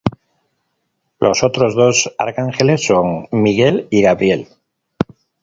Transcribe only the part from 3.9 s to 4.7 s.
y Gabriel.